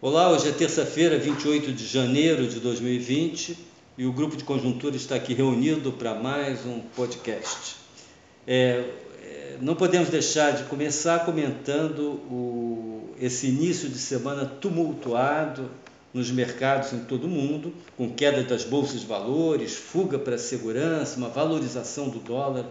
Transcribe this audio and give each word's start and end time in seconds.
Olá, 0.00 0.30
hoje 0.30 0.48
é 0.48 0.52
terça-feira, 0.52 1.18
28 1.18 1.72
de 1.72 1.84
janeiro 1.84 2.46
de 2.46 2.60
2020 2.60 3.58
e 3.98 4.06
o 4.06 4.12
grupo 4.12 4.36
de 4.36 4.44
conjuntura 4.44 4.94
está 4.94 5.16
aqui 5.16 5.34
reunido 5.34 5.90
para 5.90 6.14
mais 6.14 6.64
um 6.64 6.78
podcast. 6.94 7.74
É, 8.46 8.84
é, 9.20 9.56
não 9.60 9.74
podemos 9.74 10.08
deixar 10.08 10.52
de 10.52 10.62
começar 10.68 11.24
comentando 11.24 12.12
o, 12.30 13.10
esse 13.20 13.48
início 13.48 13.88
de 13.88 13.98
semana 13.98 14.46
tumultuado 14.46 15.68
nos 16.14 16.30
mercados 16.30 16.92
em 16.92 17.00
todo 17.00 17.24
o 17.24 17.28
mundo, 17.28 17.74
com 17.96 18.08
queda 18.08 18.44
das 18.44 18.62
bolsas 18.62 19.00
de 19.00 19.06
valores, 19.08 19.74
fuga 19.74 20.16
para 20.16 20.36
a 20.36 20.38
segurança, 20.38 21.16
uma 21.16 21.28
valorização 21.28 22.08
do 22.08 22.20
dólar, 22.20 22.66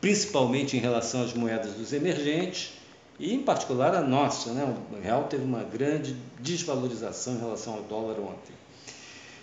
principalmente 0.00 0.74
em 0.74 0.80
relação 0.80 1.22
às 1.22 1.34
moedas 1.34 1.74
dos 1.74 1.92
emergentes 1.92 2.80
e 3.22 3.32
em 3.32 3.40
particular 3.40 3.94
a 3.94 4.00
nossa. 4.02 4.52
Né? 4.52 4.64
O 4.64 5.00
real 5.00 5.24
teve 5.24 5.44
uma 5.44 5.62
grande 5.62 6.16
desvalorização 6.40 7.34
em 7.34 7.38
relação 7.38 7.74
ao 7.74 7.82
dólar 7.82 8.18
ontem. 8.18 8.52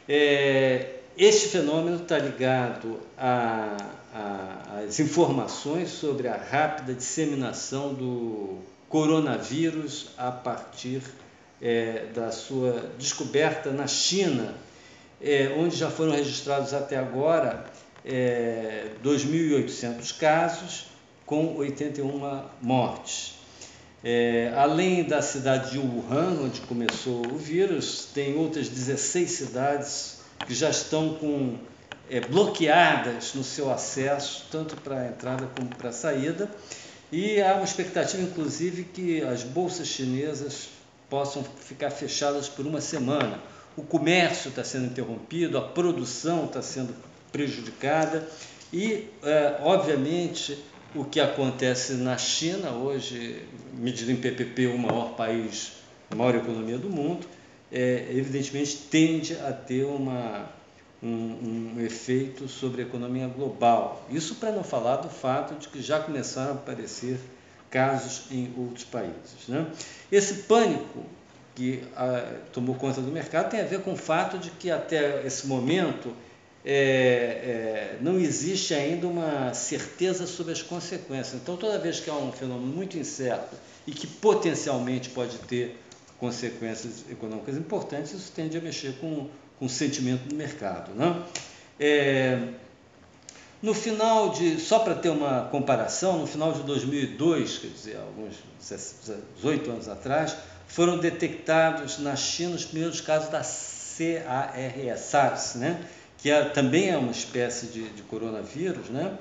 É, 0.07 0.95
este 1.17 1.47
fenômeno 1.47 1.95
está 1.95 2.19
ligado 2.19 2.99
às 3.17 4.99
informações 4.99 5.89
sobre 5.91 6.27
a 6.27 6.35
rápida 6.35 6.93
disseminação 6.93 7.93
do 7.93 8.57
coronavírus 8.89 10.09
a 10.17 10.29
partir 10.29 11.01
é, 11.61 12.07
da 12.13 12.31
sua 12.31 12.91
descoberta 12.97 13.71
na 13.71 13.87
China, 13.87 14.55
é, 15.21 15.55
onde 15.57 15.77
já 15.77 15.89
foram 15.89 16.11
registrados 16.11 16.73
até 16.73 16.97
agora 16.97 17.65
é, 18.03 18.87
2.800 19.03 20.17
casos, 20.17 20.87
com 21.25 21.55
81 21.55 22.43
mortes. 22.61 23.38
É, 24.03 24.53
além 24.55 25.03
da 25.03 25.21
cidade 25.21 25.71
de 25.71 25.77
Wuhan, 25.77 26.39
onde 26.43 26.61
começou 26.61 27.25
o 27.27 27.37
vírus, 27.37 28.07
tem 28.13 28.37
outras 28.37 28.69
16 28.69 29.29
cidades 29.29 30.19
que 30.47 30.53
já 30.53 30.69
estão 30.69 31.15
com, 31.15 31.57
é, 32.09 32.21
bloqueadas 32.21 33.33
no 33.33 33.43
seu 33.43 33.69
acesso, 33.71 34.47
tanto 34.49 34.77
para 34.77 35.01
a 35.01 35.07
entrada 35.07 35.47
como 35.55 35.69
para 35.75 35.89
a 35.89 35.93
saída. 35.93 36.49
E 37.11 37.41
há 37.41 37.55
uma 37.55 37.65
expectativa, 37.65 38.21
inclusive, 38.21 38.83
que 38.83 39.21
as 39.21 39.43
bolsas 39.43 39.87
chinesas 39.87 40.69
possam 41.09 41.43
ficar 41.43 41.89
fechadas 41.89 42.47
por 42.47 42.65
uma 42.65 42.79
semana. 42.79 43.39
O 43.75 43.81
comércio 43.81 44.49
está 44.49 44.63
sendo 44.63 44.85
interrompido, 44.85 45.57
a 45.57 45.61
produção 45.61 46.45
está 46.45 46.61
sendo 46.61 46.95
prejudicada 47.31 48.27
e, 48.71 49.07
é, 49.23 49.57
obviamente, 49.61 50.57
o 50.95 51.03
que 51.03 51.19
acontece 51.19 51.93
na 51.93 52.17
China, 52.17 52.71
hoje, 52.71 53.45
medido 53.73 54.11
em 54.11 54.15
PPP, 54.15 54.67
o 54.67 54.77
maior 54.77 55.15
país, 55.15 55.73
a 56.09 56.15
maior 56.15 56.35
economia 56.35 56.77
do 56.77 56.89
mundo, 56.89 57.27
é, 57.71 58.07
evidentemente 58.09 58.77
tende 58.89 59.35
a 59.35 59.53
ter 59.53 59.85
uma, 59.85 60.49
um, 61.01 61.07
um, 61.77 61.81
efeito 61.81 62.47
sobre 62.47 62.81
a 62.81 62.85
economia 62.85 63.27
global. 63.27 64.05
Isso 64.09 64.35
para 64.35 64.51
não 64.51 64.63
falar 64.63 64.97
do 64.97 65.09
fato 65.09 65.55
de 65.55 65.67
que 65.67 65.81
já 65.81 65.99
começaram 65.99 66.51
a 66.51 66.55
aparecer 66.55 67.19
casos 67.69 68.23
em 68.31 68.51
outros 68.57 68.83
países. 68.83 69.47
Né? 69.47 69.67
Esse 70.11 70.43
pânico 70.43 71.05
que 71.53 71.83
a, 71.95 72.37
tomou 72.51 72.75
conta 72.75 73.01
do 73.01 73.11
mercado 73.11 73.51
tem 73.51 73.61
a 73.61 73.65
ver 73.65 73.81
com 73.81 73.93
o 73.93 73.97
fato 73.97 74.39
de 74.39 74.49
que 74.49 74.71
até 74.71 75.25
esse 75.25 75.45
momento 75.45 76.13
é, 76.65 76.73
é, 76.73 77.97
não 78.01 78.19
existe 78.19 78.73
ainda 78.73 79.07
uma 79.07 79.53
certeza 79.53 80.27
sobre 80.27 80.51
as 80.51 80.61
consequências. 80.61 81.35
Então, 81.41 81.55
toda 81.55 81.79
vez 81.79 81.99
que 81.99 82.09
há 82.09 82.13
um 82.13 82.31
fenômeno 82.31 82.67
muito 82.67 82.97
incerto 82.97 83.55
e 83.87 83.91
que 83.91 84.05
potencialmente 84.05 85.09
pode 85.09 85.37
ter 85.39 85.79
consequências 86.19 87.05
econômicas 87.09 87.55
importantes, 87.55 88.11
isso 88.13 88.31
tende 88.35 88.57
a 88.57 88.61
mexer 88.61 88.93
com, 88.99 89.29
com 89.57 89.65
o 89.65 89.69
sentimento 89.69 90.27
do 90.27 90.35
mercado. 90.35 90.93
Né? 90.93 91.23
É, 91.79 92.39
no 93.61 93.73
final 93.73 94.29
de, 94.29 94.59
só 94.59 94.79
para 94.79 94.95
ter 94.95 95.09
uma 95.09 95.45
comparação, 95.45 96.19
no 96.19 96.27
final 96.27 96.51
de 96.51 96.63
2002, 96.63 97.57
quer 97.57 97.67
dizer, 97.67 97.97
alguns 97.97 98.35
18 99.35 99.69
anos 99.69 99.87
atrás, 99.87 100.35
foram 100.67 100.97
detectados 100.97 101.99
na 101.99 102.15
China 102.15 102.55
os 102.55 102.65
primeiros 102.65 103.01
casos 103.01 103.29
da 103.29 103.41
CARS, 103.41 104.99
SARS, 105.01 105.55
né? 105.55 105.83
Que 106.21 106.29
é, 106.29 106.43
também 106.45 106.89
é 106.89 106.97
uma 106.97 107.11
espécie 107.11 107.67
de, 107.67 107.89
de 107.89 108.01
coronavírus, 108.03 108.89
né? 108.89 109.17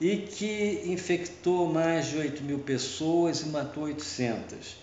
e 0.00 0.16
que 0.16 0.82
infectou 0.86 1.70
mais 1.70 2.06
de 2.06 2.16
8 2.16 2.42
mil 2.42 2.60
pessoas 2.60 3.42
e 3.42 3.48
matou 3.48 3.84
800. 3.84 4.76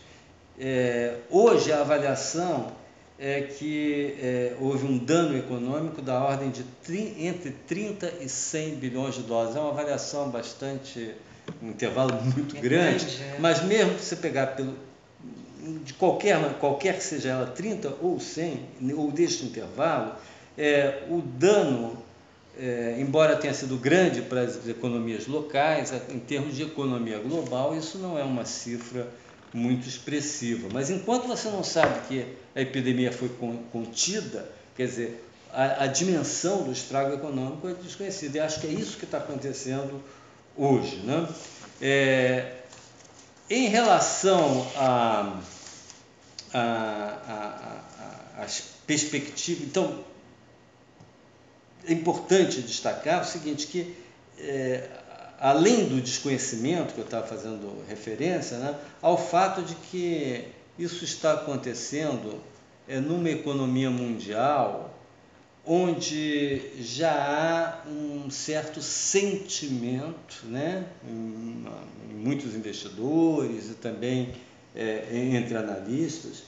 É, 0.59 1.15
hoje 1.29 1.71
a 1.71 1.81
avaliação 1.81 2.71
é 3.17 3.41
que 3.41 4.15
é, 4.21 4.55
houve 4.59 4.85
um 4.85 4.95
dano 4.95 5.35
econômico 5.35 6.03
da 6.03 6.21
ordem 6.21 6.51
de 6.51 6.63
tri, 6.83 7.15
entre 7.17 7.49
30 7.67 8.13
e 8.21 8.29
100 8.29 8.75
bilhões 8.75 9.15
de 9.15 9.23
dólares. 9.23 9.55
É 9.55 9.59
uma 9.59 9.71
avaliação 9.71 10.29
bastante, 10.29 11.15
um 11.63 11.69
intervalo 11.69 12.13
muito 12.21 12.55
é 12.55 12.61
grande, 12.61 13.05
grande 13.05 13.23
é. 13.23 13.37
mas 13.39 13.63
mesmo 13.63 13.95
que 13.95 14.05
você 14.05 14.15
pegar 14.15 14.47
pelo, 14.47 14.75
de 15.83 15.93
qualquer, 15.93 16.37
qualquer 16.59 16.95
que 16.95 17.03
seja 17.03 17.29
ela, 17.29 17.47
30 17.47 17.95
ou 18.01 18.19
100, 18.19 18.59
ou 18.95 19.11
deste 19.11 19.45
intervalo, 19.45 20.13
é, 20.57 21.03
o 21.09 21.21
dano, 21.21 21.97
é, 22.57 22.97
embora 22.99 23.35
tenha 23.35 23.53
sido 23.53 23.77
grande 23.77 24.21
para 24.21 24.41
as 24.41 24.67
economias 24.67 25.27
locais, 25.27 25.93
em 26.09 26.19
termos 26.19 26.55
de 26.55 26.63
economia 26.63 27.19
global, 27.19 27.77
isso 27.77 27.97
não 27.97 28.17
é 28.17 28.23
uma 28.23 28.45
cifra 28.45 29.07
muito 29.53 29.87
expressiva. 29.87 30.67
Mas 30.71 30.89
enquanto 30.89 31.27
você 31.27 31.49
não 31.49 31.63
sabe 31.63 32.07
que 32.07 32.25
a 32.55 32.61
epidemia 32.61 33.11
foi 33.11 33.29
contida, 33.71 34.49
quer 34.75 34.87
dizer, 34.87 35.23
a, 35.53 35.83
a 35.83 35.87
dimensão 35.87 36.63
do 36.63 36.71
estrago 36.71 37.13
econômico 37.13 37.67
é 37.67 37.73
desconhecida. 37.73 38.37
E 38.37 38.41
acho 38.41 38.59
que 38.59 38.67
é 38.67 38.71
isso 38.71 38.97
que 38.97 39.05
está 39.05 39.17
acontecendo 39.17 40.01
hoje. 40.55 40.97
Né? 40.97 41.27
É, 41.81 42.53
em 43.49 43.67
relação 43.67 44.67
a, 44.75 45.39
a, 46.53 46.59
a, 46.59 47.83
a, 48.37 48.43
as 48.43 48.63
perspectivas, 48.85 49.63
então, 49.63 50.03
é 51.87 51.93
importante 51.93 52.61
destacar 52.61 53.21
o 53.21 53.25
seguinte, 53.25 53.67
que 53.67 53.95
é, 54.39 54.87
além 55.39 55.87
do 55.87 56.01
desconhecimento 56.01 56.93
que 56.93 56.99
eu 56.99 57.05
estava 57.05 57.25
fazendo 57.25 57.83
referência, 57.87 58.57
né, 58.57 58.75
ao 59.01 59.17
fato 59.17 59.61
de 59.61 59.75
que 59.75 60.45
isso 60.77 61.03
está 61.03 61.33
acontecendo 61.33 62.41
é, 62.87 62.99
numa 62.99 63.29
economia 63.29 63.89
mundial 63.89 64.93
onde 65.65 66.61
já 66.79 67.11
há 67.83 67.89
um 67.89 68.29
certo 68.29 68.81
sentimento 68.81 70.45
né, 70.45 70.85
em, 71.05 71.65
em 72.09 72.13
muitos 72.13 72.55
investidores 72.55 73.69
e 73.69 73.73
também 73.73 74.33
é, 74.73 75.07
entre 75.11 75.57
analistas 75.57 76.43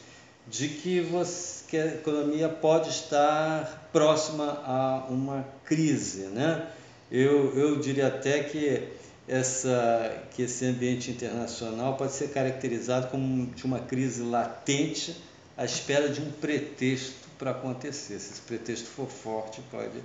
de 0.47 0.69
que, 0.69 1.01
você, 1.01 1.58
que 1.69 1.77
a 1.77 1.85
economia 1.85 2.49
pode 2.49 2.89
estar 2.89 3.89
próxima 3.93 4.61
a 4.65 5.05
uma 5.09 5.45
crise. 5.65 6.23
Né? 6.23 6.67
Eu, 7.11 7.55
eu 7.55 7.79
diria 7.79 8.07
até 8.07 8.43
que, 8.43 8.87
essa, 9.27 10.23
que 10.31 10.41
esse 10.41 10.65
ambiente 10.65 11.11
internacional 11.11 11.95
pode 11.95 12.13
ser 12.13 12.29
caracterizado 12.29 13.07
como 13.07 13.45
de 13.47 13.65
uma 13.65 13.79
crise 13.79 14.23
latente 14.23 15.15
à 15.55 15.63
espera 15.63 16.09
de 16.09 16.21
um 16.21 16.31
pretexto 16.31 17.29
para 17.37 17.51
acontecer. 17.51 18.19
Se 18.19 18.31
esse 18.31 18.41
pretexto 18.41 18.87
for 18.87 19.07
forte, 19.07 19.61
pode 19.69 20.01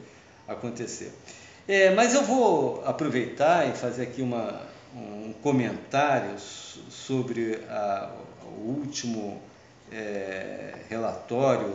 acontecer. 0.47 1.13
É, 1.67 1.91
mas 1.95 2.15
eu 2.15 2.25
vou 2.25 2.85
aproveitar 2.85 3.67
e 3.67 3.73
fazer 3.73 4.03
aqui 4.03 4.21
uma, 4.21 4.61
um 4.95 5.33
comentário 5.43 6.39
sobre 6.39 7.59
a, 7.71 8.11
o 8.59 8.69
último 8.69 9.41
é, 9.95 10.75
relatório 10.89 11.75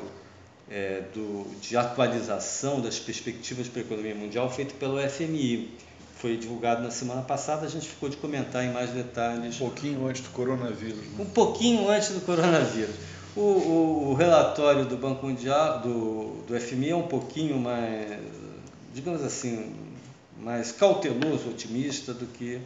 é, 0.70 1.04
do, 1.14 1.48
de 1.62 1.78
atualização 1.78 2.82
das 2.82 3.00
perspectivas 3.00 3.68
para 3.68 3.82
a 3.82 3.86
economia 3.86 4.14
mundial 4.14 4.50
feito 4.52 4.74
pelo 4.76 5.00
FMI. 5.10 5.78
Foi 6.18 6.36
divulgado 6.36 6.84
na 6.84 6.92
semana 6.92 7.22
passada, 7.22 7.66
a 7.66 7.70
gente 7.70 7.88
ficou 7.88 8.10
de 8.10 8.18
comentar 8.18 8.64
em 8.66 8.74
mais 8.74 8.90
detalhes. 8.92 9.56
Um 9.56 9.60
pouquinho 9.70 10.06
antes 10.06 10.22
do 10.22 10.30
coronavírus. 10.30 10.98
Né? 10.98 11.16
Um 11.18 11.26
pouquinho 11.26 11.90
antes 11.90 12.10
do 12.10 12.20
coronavírus. 12.22 12.96
O, 13.36 13.42
o, 13.42 14.10
o, 14.10 14.14
relatório 14.16 14.86
do 14.86 14.98
Banco 14.98 15.26
Mundial, 15.26 15.80
do, 15.80 16.44
do 16.46 16.60
FMI, 16.60 16.90
é 16.90 16.96
um 16.96 17.08
pouquinho 17.08 17.58
mais, 17.58 18.20
digamos 18.94 19.24
assim, 19.24 19.74
mais 20.42 20.74
cauteloso, 20.74 21.50
otimista 21.50 22.14
do 22.14 22.26
que, 22.26 22.60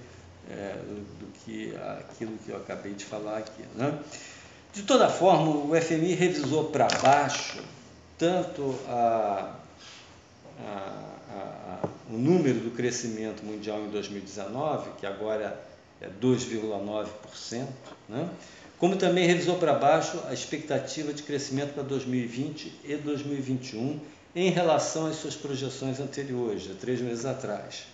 é, 0.50 0.76
do, 1.20 1.28
que 1.46 1.76
aquilo 2.00 2.32
que 2.44 2.50
eu 2.50 2.58
acabei 2.58 2.94
de 2.94 3.06
falar 3.06 3.38
aqui. 3.38 3.62
Né? 3.76 4.00
De 4.74 4.82
toda 4.82 5.08
forma, 5.08 5.50
o 5.50 5.80
FMI 5.80 6.16
revisou 6.16 6.66
para 6.66 6.88
baixo 6.88 7.62
tanto 8.18 8.76
a, 8.88 9.56
a, 10.60 10.72
a, 11.30 11.88
o 12.10 12.18
número 12.18 12.60
do 12.60 12.72
crescimento 12.72 13.46
mundial 13.46 13.82
em 13.82 13.90
2019, 13.90 14.92
que 15.00 15.06
agora 15.06 15.60
é 16.02 16.08
2,9%, 16.20 17.68
né? 18.10 18.28
como 18.80 18.96
também 18.96 19.28
revisou 19.28 19.58
para 19.58 19.76
baixo 19.76 20.20
a 20.28 20.34
expectativa 20.34 21.14
de 21.14 21.22
crescimento 21.22 21.74
para 21.74 21.84
2020 21.84 22.74
e 22.84 22.96
2021 22.96 24.00
em 24.36 24.50
relação 24.50 25.06
às 25.06 25.18
suas 25.18 25.36
projeções 25.36 26.00
anteriores, 26.00 26.68
três 26.82 27.00
meses 27.00 27.26
atrás. 27.26 27.93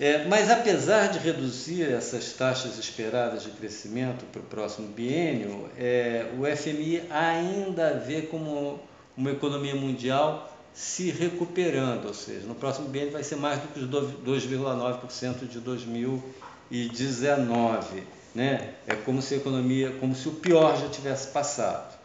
É, 0.00 0.24
mas 0.24 0.50
apesar 0.50 1.08
de 1.08 1.18
reduzir 1.18 1.92
essas 1.92 2.32
taxas 2.32 2.78
esperadas 2.78 3.42
de 3.42 3.50
crescimento 3.50 4.24
para 4.32 4.40
o 4.40 4.44
próximo 4.44 4.88
biênio, 4.88 5.68
é, 5.78 6.30
o 6.38 6.46
FMI 6.56 7.02
ainda 7.10 7.98
vê 7.98 8.22
como 8.22 8.80
uma 9.16 9.30
economia 9.30 9.74
mundial 9.74 10.48
se 10.74 11.10
recuperando, 11.10 12.06
ou 12.06 12.14
seja, 12.14 12.46
no 12.46 12.54
próximo 12.54 12.88
biênio 12.88 13.12
vai 13.12 13.22
ser 13.22 13.36
mais 13.36 13.60
do 13.60 13.68
que 13.68 13.80
os 13.80 13.86
2,9% 13.86 15.46
de 15.46 15.60
2019. 15.60 18.02
Né? 18.34 18.72
É 18.86 18.94
como 18.94 19.20
se 19.20 19.34
a 19.34 19.36
economia, 19.36 19.90
como 20.00 20.14
se 20.14 20.26
o 20.26 20.32
pior 20.32 20.74
já 20.80 20.88
tivesse 20.88 21.28
passado. 21.28 22.00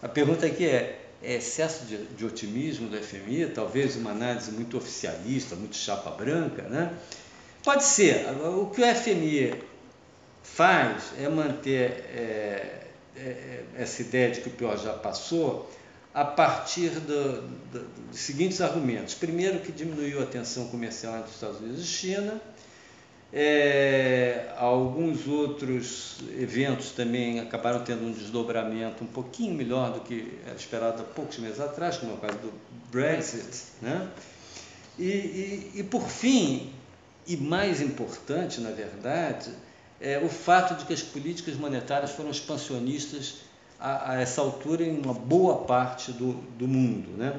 A 0.00 0.08
pergunta 0.08 0.46
aqui 0.46 0.64
é, 0.64 0.97
excesso 1.22 1.84
de, 1.84 1.96
de 2.06 2.24
otimismo 2.24 2.88
do 2.88 2.96
FMI, 2.96 3.46
talvez 3.54 3.96
uma 3.96 4.10
análise 4.10 4.52
muito 4.52 4.76
oficialista, 4.76 5.56
muito 5.56 5.76
chapa 5.76 6.10
branca, 6.10 6.62
né? 6.62 6.92
Pode 7.62 7.84
ser. 7.84 8.26
O 8.44 8.66
que 8.66 8.80
o 8.80 8.94
FMI 8.94 9.62
faz 10.42 11.12
é 11.18 11.28
manter 11.28 11.90
é, 12.14 12.86
é, 13.16 13.20
é, 13.20 13.64
essa 13.76 14.02
ideia 14.02 14.30
de 14.30 14.40
que 14.40 14.48
o 14.48 14.52
pior 14.52 14.78
já 14.78 14.92
passou 14.92 15.70
a 16.14 16.24
partir 16.24 16.90
do, 16.90 17.42
do, 17.42 17.80
dos 18.10 18.20
seguintes 18.20 18.60
argumentos. 18.60 19.14
Primeiro, 19.14 19.60
que 19.60 19.70
diminuiu 19.70 20.22
a 20.22 20.26
tensão 20.26 20.68
comercial 20.68 21.14
entre 21.16 21.28
os 21.28 21.34
Estados 21.34 21.60
Unidos 21.60 21.82
e 21.82 21.86
China. 21.86 22.40
É, 23.30 24.50
alguns 24.56 25.26
outros 25.28 26.16
eventos 26.38 26.92
também 26.92 27.40
acabaram 27.40 27.84
tendo 27.84 28.06
um 28.06 28.12
desdobramento 28.12 29.04
um 29.04 29.06
pouquinho 29.06 29.54
melhor 29.54 29.92
do 29.92 30.00
que 30.00 30.38
era 30.46 30.56
esperado 30.56 31.02
há 31.02 31.04
poucos 31.04 31.38
meses 31.38 31.60
atrás, 31.60 31.98
como 31.98 32.12
é 32.12 32.14
o 32.14 32.18
caso 32.18 32.38
do 32.38 32.52
Brexit. 32.90 33.64
Né? 33.82 34.08
E, 34.98 35.04
e, 35.04 35.72
e 35.76 35.82
por 35.82 36.08
fim, 36.08 36.72
e 37.26 37.36
mais 37.36 37.82
importante, 37.82 38.60
na 38.62 38.70
verdade, 38.70 39.50
é 40.00 40.18
o 40.18 40.28
fato 40.28 40.74
de 40.74 40.86
que 40.86 40.94
as 40.94 41.02
políticas 41.02 41.54
monetárias 41.54 42.12
foram 42.12 42.30
expansionistas 42.30 43.42
a, 43.78 44.12
a 44.12 44.20
essa 44.20 44.40
altura 44.40 44.82
em 44.82 44.98
uma 44.98 45.12
boa 45.12 45.64
parte 45.64 46.12
do, 46.12 46.32
do 46.56 46.66
mundo. 46.66 47.10
Né? 47.16 47.38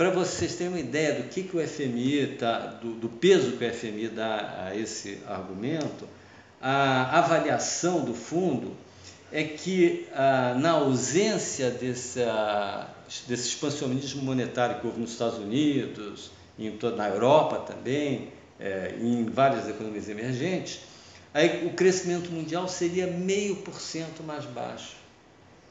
Para 0.00 0.08
vocês 0.08 0.54
terem 0.54 0.72
uma 0.72 0.80
ideia 0.80 1.12
do 1.12 1.28
que, 1.28 1.42
que 1.42 1.54
o 1.54 1.60
FMI 1.60 2.36
tá, 2.38 2.58
do, 2.58 2.94
do 2.94 3.06
peso 3.06 3.58
que 3.58 3.64
o 3.66 3.70
FMI 3.70 4.08
dá 4.08 4.68
a 4.68 4.74
esse 4.74 5.18
argumento, 5.26 6.08
a 6.58 7.18
avaliação 7.18 8.02
do 8.02 8.14
fundo 8.14 8.74
é 9.30 9.44
que 9.44 10.08
ah, 10.14 10.56
na 10.58 10.70
ausência 10.70 11.70
desse, 11.70 12.22
ah, 12.22 12.88
desse 13.28 13.48
expansionismo 13.48 14.22
monetário 14.22 14.80
que 14.80 14.86
houve 14.86 15.02
nos 15.02 15.10
Estados 15.10 15.38
Unidos, 15.38 16.30
em 16.58 16.70
toda 16.78 16.96
na 16.96 17.06
Europa 17.06 17.58
também, 17.58 18.32
é, 18.58 18.94
em 18.98 19.26
várias 19.26 19.68
economias 19.68 20.08
emergentes, 20.08 20.80
aí 21.34 21.66
o 21.66 21.74
crescimento 21.74 22.30
mundial 22.30 22.66
seria 22.68 23.06
meio 23.06 23.56
por 23.56 23.78
cento 23.78 24.22
mais 24.22 24.46
baixo, 24.46 24.96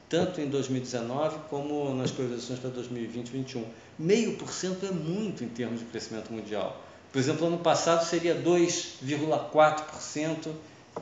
tanto 0.07 0.39
em 0.39 0.47
2019 0.47 1.35
como 1.49 1.95
nas 1.95 2.11
projeções 2.11 2.59
para 2.59 2.69
2020 2.69 3.27
e 3.27 3.31
2021. 3.31 3.88
Meio 3.99 4.37
por 4.37 4.51
cento 4.51 4.85
é 4.85 4.91
muito 4.91 5.43
em 5.43 5.49
termos 5.49 5.81
de 5.81 5.85
crescimento 5.85 6.31
mundial. 6.31 6.81
Por 7.11 7.19
exemplo, 7.19 7.47
ano 7.47 7.57
passado 7.57 8.05
seria 8.05 8.35
2,4% 8.35 10.51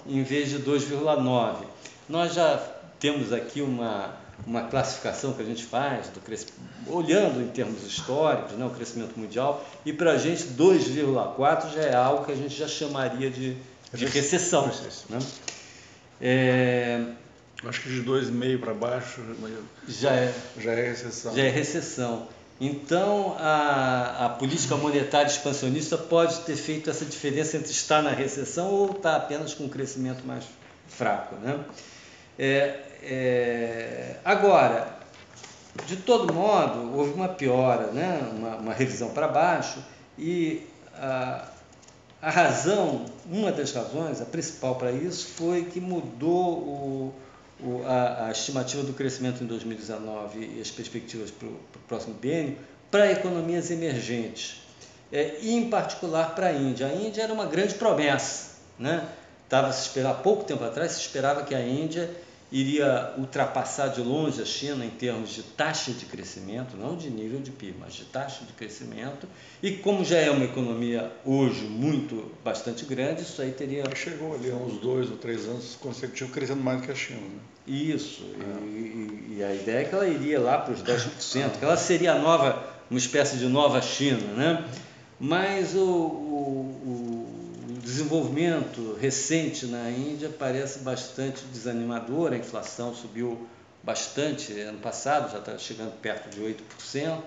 em 0.07 0.23
vez 0.23 0.49
de 0.49 0.57
2,9%. 0.59 1.65
Nós 2.09 2.33
já 2.33 2.57
temos 2.99 3.31
aqui 3.31 3.61
uma 3.61 4.25
uma 4.45 4.67
classificação 4.67 5.33
que 5.33 5.41
a 5.41 5.45
gente 5.45 5.63
faz, 5.63 6.07
do 6.09 6.93
olhando 6.93 7.41
em 7.41 7.47
termos 7.47 7.83
históricos, 7.83 8.53
né, 8.53 8.65
o 8.65 8.69
crescimento 8.69 9.17
mundial, 9.17 9.65
e 9.85 9.91
para 9.91 10.11
a 10.11 10.17
gente 10.17 10.43
2,4 10.43 11.73
já 11.73 11.81
é 11.81 11.95
algo 11.95 12.25
que 12.25 12.31
a 12.31 12.35
gente 12.35 12.55
já 12.55 12.67
chamaria 12.67 13.29
de, 13.29 13.57
de 13.93 14.05
recessão. 14.05 14.69
Né? 15.09 15.19
É, 16.21 17.01
Acho 17.65 17.81
que 17.81 17.89
de 17.89 18.03
2,5 18.03 18.59
para 18.59 18.73
baixo 18.73 19.21
já 19.87 20.13
é, 20.13 20.33
já 20.59 20.73
é 20.73 20.89
recessão. 20.89 21.35
Já 21.35 21.43
é 21.43 21.49
recessão. 21.49 22.27
Então, 22.59 23.35
a, 23.39 24.25
a 24.25 24.29
política 24.29 24.75
monetária 24.75 25.27
expansionista 25.27 25.95
pode 25.97 26.39
ter 26.39 26.55
feito 26.55 26.89
essa 26.89 27.05
diferença 27.05 27.55
entre 27.55 27.71
estar 27.71 28.01
na 28.01 28.09
recessão 28.09 28.71
ou 28.71 28.91
estar 28.91 29.15
apenas 29.15 29.53
com 29.53 29.65
um 29.65 29.69
crescimento 29.69 30.25
mais 30.25 30.43
fraco. 30.87 31.35
Né? 31.35 31.59
É, 32.39 32.79
é, 33.03 34.15
agora, 34.25 34.97
de 35.85 35.97
todo 35.97 36.33
modo, 36.33 36.97
houve 36.97 37.13
uma 37.13 37.29
piora, 37.29 37.91
né? 37.91 38.27
uma, 38.35 38.55
uma 38.55 38.73
revisão 38.73 39.09
para 39.09 39.27
baixo, 39.27 39.83
e 40.17 40.67
a, 40.95 41.47
a 42.19 42.31
razão, 42.31 43.05
uma 43.29 43.51
das 43.51 43.71
razões, 43.71 44.19
a 44.19 44.25
principal 44.25 44.75
para 44.75 44.91
isso, 44.91 45.27
foi 45.35 45.65
que 45.65 45.79
mudou 45.79 46.57
o, 46.57 47.13
o, 47.59 47.83
a, 47.85 48.27
a, 48.27 48.31
estimativa 48.31 48.83
do 48.83 48.93
crescimento 48.93 49.43
em 49.43 49.47
2019 49.47 50.55
e 50.57 50.61
as 50.61 50.69
perspectivas 50.69 51.31
para 51.31 51.47
o 51.47 51.59
próximo 51.87 52.13
biênio 52.13 52.57
para 52.91 53.11
economias 53.11 53.69
emergentes, 53.69 54.61
é, 55.11 55.37
e 55.41 55.53
em 55.53 55.69
particular 55.69 56.35
para 56.35 56.47
a 56.47 56.53
Índia. 56.53 56.87
A 56.87 56.93
Índia 56.93 57.23
era 57.23 57.33
uma 57.33 57.45
grande 57.45 57.73
promessa. 57.75 58.57
Né? 58.79 59.05
Estava 59.43 59.71
se 59.71 59.81
esperar, 59.87 60.15
pouco 60.15 60.43
tempo 60.43 60.63
atrás, 60.63 60.93
se 60.93 61.01
esperava 61.01 61.43
que 61.43 61.55
a 61.55 61.61
Índia 61.61 62.09
iria 62.51 63.13
ultrapassar 63.17 63.89
de 63.89 64.01
longe 64.01 64.41
a 64.41 64.45
China 64.45 64.85
em 64.85 64.89
termos 64.89 65.31
de 65.31 65.43
taxa 65.43 65.91
de 65.91 66.05
crescimento, 66.05 66.77
não 66.77 66.95
de 66.95 67.09
nível 67.09 67.41
de 67.41 67.51
PIB, 67.51 67.75
mas 67.79 67.93
de 67.93 68.05
taxa 68.05 68.45
de 68.45 68.53
crescimento. 68.53 69.27
E 69.61 69.71
como 69.71 70.05
já 70.05 70.17
é 70.17 70.31
uma 70.31 70.45
economia 70.45 71.11
hoje 71.25 71.65
muito 71.65 72.31
bastante 72.43 72.85
grande, 72.85 73.23
isso 73.23 73.41
aí 73.41 73.51
teria. 73.51 73.83
Chegou 73.95 74.33
ali 74.33 74.49
há 74.49 74.55
uns 74.55 74.79
dois 74.79 75.09
ou 75.09 75.17
três 75.17 75.45
anos 75.45 75.77
consecutivos 75.79 76.33
crescendo 76.33 76.63
mais 76.63 76.79
do 76.79 76.85
que 76.85 76.91
a 76.91 76.95
China. 76.95 77.19
Né? 77.19 77.39
Isso. 77.67 78.23
É. 78.39 78.63
E, 78.65 79.35
e, 79.37 79.43
a 79.43 79.53
ideia 79.53 79.79
é 79.79 79.83
que 79.83 79.93
ela 79.93 80.07
iria 80.07 80.39
lá 80.39 80.57
para 80.57 80.73
os 80.73 80.81
10%, 80.81 81.59
que 81.59 81.65
ela 81.65 81.75
seria 81.75 82.13
a 82.13 82.19
nova, 82.19 82.63
uma 82.89 82.97
espécie 82.97 83.37
de 83.37 83.45
nova 83.47 83.81
China, 83.81 84.25
né? 84.35 84.65
Mas 85.19 85.75
o 85.75 86.26
desenvolvimento 87.87 88.97
recente 88.99 89.65
na 89.65 89.89
Índia 89.89 90.29
parece 90.29 90.79
bastante 90.79 91.45
desanimador. 91.45 92.33
A 92.33 92.37
inflação 92.37 92.93
subiu 92.93 93.47
bastante 93.81 94.59
ano 94.59 94.79
passado, 94.79 95.31
já 95.31 95.39
está 95.39 95.57
chegando 95.57 95.93
perto 96.01 96.29
de 96.29 96.41
8%. 96.41 97.23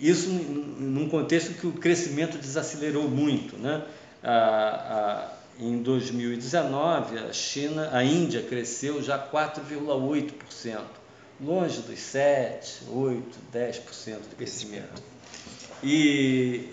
Isso 0.00 0.30
num 0.30 1.06
contexto 1.10 1.52
que 1.52 1.66
o 1.66 1.72
crescimento 1.72 2.38
desacelerou 2.38 3.10
muito. 3.10 3.58
Né? 3.58 3.84
A, 4.22 5.28
a, 5.60 5.62
em 5.62 5.82
2019, 5.82 7.18
a 7.18 7.32
China, 7.34 7.90
a 7.92 8.02
Índia 8.02 8.42
cresceu 8.42 9.02
já 9.02 9.18
4,8%, 9.18 10.80
longe 11.38 11.82
dos 11.82 11.98
7, 11.98 12.84
8, 12.90 13.38
10% 13.52 14.20
de 14.30 14.34
crescimento. 14.34 15.17
E, 15.82 15.88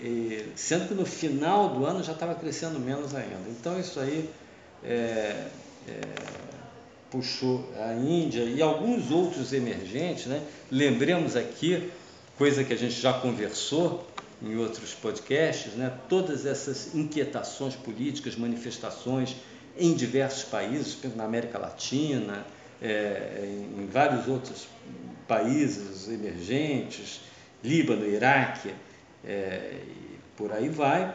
e, 0.02 0.52
sendo 0.56 0.88
que 0.88 0.94
no 0.94 1.06
final 1.06 1.68
do 1.68 1.84
ano 1.84 2.02
já 2.02 2.12
estava 2.12 2.34
crescendo 2.34 2.78
menos 2.78 3.14
ainda. 3.14 3.36
Então 3.48 3.78
isso 3.78 4.00
aí 4.00 4.28
é, 4.82 5.46
é, 5.88 6.00
puxou 7.10 7.72
a 7.78 7.94
Índia 7.94 8.42
e 8.42 8.60
alguns 8.60 9.10
outros 9.10 9.52
emergentes, 9.52 10.26
né? 10.26 10.42
Lembremos 10.70 11.36
aqui, 11.36 11.90
coisa 12.36 12.64
que 12.64 12.72
a 12.72 12.76
gente 12.76 13.00
já 13.00 13.12
conversou 13.12 14.06
em 14.42 14.56
outros 14.56 14.92
podcasts, 14.92 15.74
né? 15.74 15.92
Todas 16.08 16.44
essas 16.44 16.94
inquietações 16.94 17.74
políticas, 17.74 18.36
manifestações 18.36 19.36
em 19.78 19.94
diversos 19.94 20.44
países, 20.44 20.98
na 21.14 21.24
América 21.24 21.58
Latina, 21.58 22.44
é, 22.82 23.44
em 23.78 23.86
vários 23.86 24.26
outros 24.26 24.66
países 25.26 26.08
emergentes, 26.08 27.20
Líbano, 27.62 28.06
Iraque, 28.06 28.72
é, 29.26 29.80
por 30.36 30.52
aí 30.52 30.68
vai. 30.68 31.14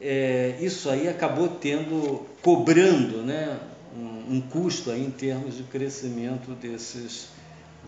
É, 0.00 0.56
isso 0.60 0.90
aí 0.90 1.08
acabou 1.08 1.48
tendo, 1.48 2.26
cobrando 2.42 3.18
né, 3.18 3.56
um, 3.96 4.36
um, 4.36 4.40
custo 4.40 4.90
aí 4.90 5.04
em 5.04 5.10
termos 5.10 5.56
de 5.56 5.62
crescimento 5.64 6.50
desses, 6.52 7.28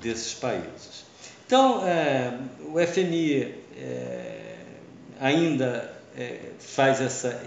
desses 0.01 0.33
países. 0.35 1.05
Então, 1.45 1.87
é, 1.87 2.39
o 2.73 2.79
FMI 2.87 3.55
é, 3.77 4.57
ainda 5.21 5.93
é, 6.17 6.51
faz 6.59 7.01
essa, 7.01 7.43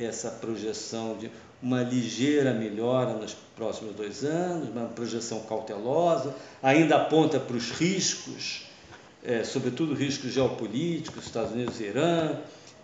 essa 0.00 0.30
projeção 0.30 1.16
de 1.16 1.30
uma 1.62 1.82
ligeira 1.82 2.52
melhora 2.52 3.12
nos 3.14 3.34
próximos 3.56 3.94
dois 3.94 4.24
anos, 4.24 4.68
uma 4.68 4.86
projeção 4.86 5.40
cautelosa, 5.40 6.34
ainda 6.62 6.96
aponta 6.96 7.38
para 7.38 7.56
os 7.56 7.70
riscos 7.70 8.67
é, 9.24 9.44
sobretudo 9.44 9.94
riscos 9.94 10.32
geopolíticos, 10.32 11.26
Estados 11.26 11.52
Unidos 11.52 11.80
e 11.80 11.84
Irã, 11.84 12.36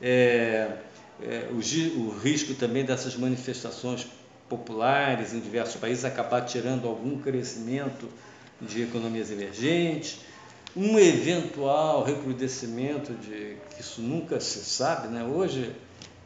é, 0.03 0.79
é, 1.23 1.49
o, 1.51 1.57
o, 2.01 2.19
risco 2.19 2.55
também 2.55 2.85
dessas 2.85 3.17
manifestações 3.17 4.07
populares 4.49 5.33
em 5.33 5.41
diversos 5.41 5.77
países, 5.77 6.05
acabar 6.05 6.43
tirando 6.43 6.87
algum 6.89 7.19
crescimento 7.19 8.09
de 8.61 8.83
economias 8.83 9.31
emergentes, 9.31 10.19
um 10.77 10.99
eventual 10.99 12.03
recrudescimento 12.03 13.13
de 13.15 13.57
que 13.75 13.81
isso 13.81 14.01
nunca 14.01 14.41
se 14.41 14.59
sabe, 14.59 15.09
né? 15.09 15.25
Hoje 15.25 15.73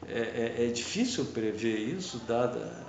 é, 0.08 0.54
é, 0.58 0.64
é 0.64 0.72
difícil 0.72 1.26
prever 1.26 1.76
isso, 1.76 2.22
dada 2.26 2.87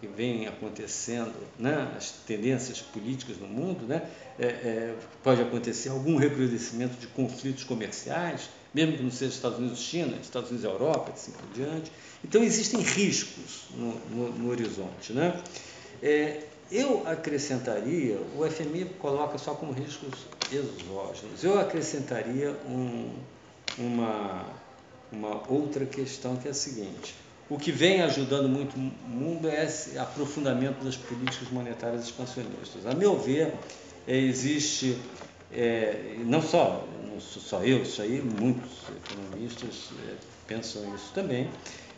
que 0.00 0.06
vem 0.06 0.46
acontecendo, 0.46 1.34
né? 1.58 1.92
As 1.96 2.10
tendências 2.10 2.80
políticas 2.80 3.38
no 3.38 3.46
mundo, 3.46 3.86
né? 3.86 4.08
É, 4.38 4.46
é 4.46 4.94
pode 5.22 5.42
acontecer 5.42 5.88
algum 5.88 6.16
recrudescimento 6.16 6.96
de 6.98 7.06
conflitos 7.08 7.64
comerciais, 7.64 8.48
mesmo 8.72 8.96
que 8.96 9.02
não 9.02 9.10
seja 9.10 9.32
Estados 9.32 9.58
Unidos 9.58 9.80
China, 9.80 10.16
Estados 10.20 10.50
Unidos 10.50 10.64
Europa, 10.64 11.12
assim 11.12 11.32
por 11.32 11.48
diante. 11.52 11.90
Então 12.24 12.42
existem 12.42 12.80
riscos 12.80 13.64
no, 13.74 13.94
no, 14.10 14.32
no 14.32 14.50
horizonte, 14.50 15.12
né? 15.12 15.40
É, 16.02 16.42
eu 16.70 17.06
acrescentaria, 17.06 18.18
o 18.36 18.48
FMI 18.48 18.84
coloca 18.98 19.38
só 19.38 19.54
como 19.54 19.72
riscos 19.72 20.26
exógenos, 20.52 21.42
eu 21.42 21.58
acrescentaria 21.58 22.50
um, 22.66 23.10
uma, 23.78 24.46
uma 25.10 25.50
outra 25.50 25.86
questão 25.86 26.36
que 26.36 26.46
é 26.46 26.50
a 26.50 26.54
seguinte: 26.54 27.14
o 27.50 27.56
que 27.56 27.72
vem 27.72 28.02
ajudando 28.02 28.48
muito 28.48 28.76
o 28.76 29.08
mundo 29.08 29.48
é 29.48 29.64
esse 29.64 29.98
aprofundamento 29.98 30.84
das 30.84 30.96
políticas 30.96 31.48
monetárias 31.50 32.04
expansionistas. 32.04 32.86
A 32.86 32.94
meu 32.94 33.18
ver, 33.18 33.54
é, 34.06 34.16
existe, 34.16 34.98
é, 35.52 36.16
não 36.24 36.42
só, 36.42 36.86
não 37.10 37.20
só 37.20 37.62
eu, 37.64 37.82
isso 37.82 38.02
aí 38.02 38.20
muitos 38.20 38.82
economistas 39.06 39.90
é, 40.08 40.14
pensam 40.46 40.94
isso 40.94 41.10
também, 41.14 41.48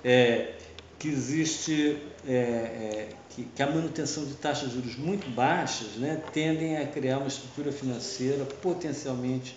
é, 0.04 0.54
que 0.98 1.08
existe 1.08 1.96
é, 2.28 2.32
é, 2.32 3.08
que, 3.30 3.44
que, 3.44 3.62
a 3.62 3.66
manutenção 3.66 4.24
de 4.24 4.34
taxas 4.34 4.68
de 4.68 4.74
juros 4.76 4.96
muito 4.96 5.28
baixas 5.30 5.96
né, 5.96 6.22
tendem 6.32 6.76
a 6.76 6.86
criar 6.86 7.18
uma 7.18 7.28
estrutura 7.28 7.72
financeira 7.72 8.44
potencialmente 8.44 9.56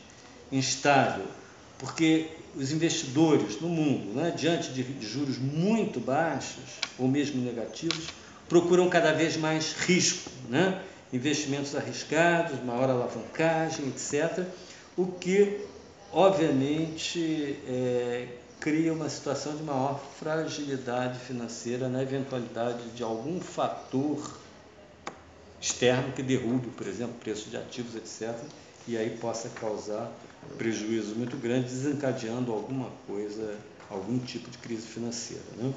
instável, 0.52 1.26
porque 1.84 2.28
os 2.56 2.72
investidores 2.72 3.60
no 3.60 3.68
mundo, 3.68 4.16
né, 4.16 4.32
diante 4.32 4.72
de, 4.72 5.06
juros 5.06 5.38
muito 5.38 6.00
baixos 6.00 6.64
ou 6.98 7.10
mesmo 7.10 7.44
negativos, 7.44 8.08
procuram 8.48 8.90
cada 8.90 9.12
vez 9.12 9.36
mais 9.36 9.74
risco, 9.74 10.32
né? 10.48 10.82
investimentos 11.12 11.76
arriscados, 11.76 12.64
maior 12.64 12.90
alavancagem, 12.90 13.86
etc., 13.88 14.46
o 14.96 15.08
que, 15.08 15.60
obviamente, 16.14 17.60
é, 17.68 18.28
cria 18.62 18.94
uma 18.94 19.10
situação 19.10 19.54
de 19.54 19.64
maior 19.64 20.02
fragilidade 20.18 21.20
financeira 21.20 21.90
na 21.90 22.02
eventualidade 22.02 22.82
de 22.96 23.04
algum 23.04 23.42
fator 23.42 24.40
externo 25.60 26.14
que 26.14 26.24
derrube, 26.24 26.70
por 26.70 26.88
exemplo, 26.88 27.16
preço 27.20 27.50
de 27.50 27.58
ativos, 27.58 27.96
etc., 27.96 28.40
e 28.88 28.98
aí 28.98 29.18
possa 29.18 29.50
causar 29.50 30.12
prejuízo 30.58 31.16
muito 31.16 31.38
grande, 31.38 31.68
desencadeando 31.68 32.52
alguma 32.52 32.90
coisa, 33.08 33.56
algum 33.90 34.20
tipo 34.20 34.50
de 34.50 34.58
crise 34.58 34.88
financeira. 34.88 35.44
Né? 35.58 35.74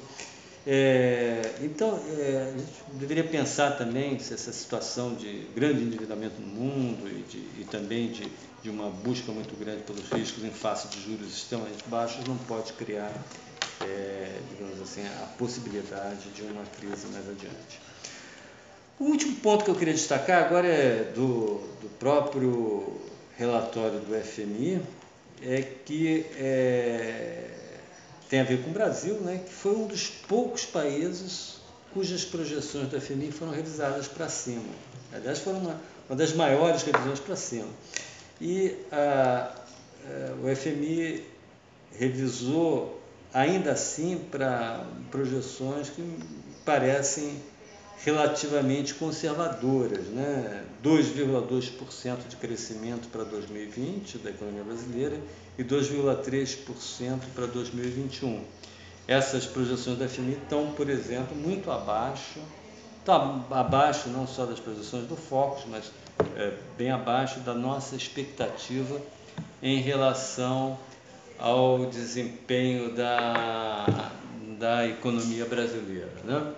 É, 0.69 1.41
então, 1.61 1.97
é, 2.09 2.51
a 2.53 2.57
gente 2.57 2.99
deveria 2.99 3.23
pensar 3.23 3.77
também 3.77 4.19
se 4.19 4.33
essa 4.33 4.51
situação 4.51 5.15
de 5.15 5.47
grande 5.55 5.81
endividamento 5.81 6.41
no 6.41 6.47
mundo 6.47 7.07
e, 7.07 7.23
de, 7.23 7.61
e 7.61 7.67
também 7.71 8.11
de, 8.11 8.29
de, 8.61 8.69
uma 8.69 8.89
busca 8.89 9.31
muito 9.31 9.55
grande 9.55 9.83
pelos 9.83 10.09
riscos 10.09 10.43
em 10.43 10.51
face 10.51 10.89
de 10.89 11.01
juros 11.01 11.33
extremamente 11.33 11.87
baixos 11.87 12.27
não 12.27 12.35
pode 12.35 12.73
criar, 12.73 13.13
é, 13.81 14.39
digamos 14.49 14.81
assim, 14.81 15.07
a 15.07 15.25
possibilidade 15.37 16.29
de 16.35 16.41
uma 16.41 16.65
crise 16.77 17.07
mais 17.13 17.29
adiante. 17.29 17.79
O 18.99 19.05
último 19.05 19.35
ponto 19.37 19.63
que 19.63 19.71
eu 19.71 19.75
queria 19.75 19.93
destacar 19.93 20.43
agora 20.43 20.67
é 20.67 21.13
do, 21.15 21.61
próprio 21.99 22.99
relatório 23.37 23.99
do 23.99 24.15
FMI, 24.15 24.81
é 25.41 25.61
que 25.61 26.25
é, 26.37 27.49
tem 28.29 28.39
a 28.39 28.43
ver 28.43 28.63
com 28.63 28.69
o 28.69 28.73
Brasil, 28.73 29.15
né, 29.15 29.41
que 29.45 29.53
foi 29.53 29.75
um 29.75 29.87
dos 29.87 30.07
poucos 30.07 30.65
países 30.65 31.57
cujas 31.93 32.25
projeções 32.25 32.89
do 32.89 32.99
FMI 32.99 33.31
foram 33.31 33.51
revisadas 33.51 34.07
para 34.07 34.27
cima. 34.29 34.65
Aliás, 35.13 35.39
foram 35.39 35.59
uma, 35.59 35.81
uma 36.09 36.15
das 36.15 36.33
maiores 36.33 36.83
revisões 36.83 37.19
para 37.19 37.35
cima. 37.35 37.67
E 38.41 38.75
a, 38.91 39.51
a, 40.05 40.33
o 40.43 40.55
FMI 40.55 41.23
revisou, 41.97 43.01
ainda 43.33 43.71
assim, 43.71 44.17
para 44.29 44.85
projeções 45.09 45.89
que 45.89 46.03
parecem 46.65 47.39
relativamente 48.03 48.93
conservadoras, 48.93 50.05
né? 50.07 50.63
2,2% 50.83 52.27
de 52.27 52.35
crescimento 52.35 53.07
para 53.09 53.23
2020 53.23 54.19
da 54.19 54.29
economia 54.29 54.63
brasileira 54.63 55.19
e 55.57 55.63
2,3% 55.63 57.19
para 57.33 57.47
2021. 57.47 58.43
Essas 59.07 59.45
projeções 59.45 59.97
da 59.97 60.07
FMI 60.07 60.33
estão, 60.33 60.71
por 60.73 60.89
exemplo, 60.89 61.35
muito 61.35 61.71
abaixo, 61.71 62.39
está 62.99 63.15
abaixo 63.51 64.09
não 64.09 64.27
só 64.27 64.45
das 64.45 64.59
projeções 64.59 65.07
do 65.07 65.15
Focus, 65.15 65.63
mas 65.67 65.91
é, 66.35 66.53
bem 66.77 66.91
abaixo 66.91 67.39
da 67.39 67.53
nossa 67.53 67.95
expectativa 67.95 69.01
em 69.61 69.79
relação 69.79 70.77
ao 71.39 71.85
desempenho 71.85 72.93
da, 72.95 74.11
da 74.59 74.87
economia 74.87 75.45
brasileira. 75.45 76.11
Né? 76.23 76.53